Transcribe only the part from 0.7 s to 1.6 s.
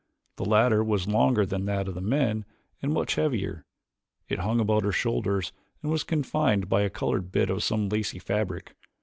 was longer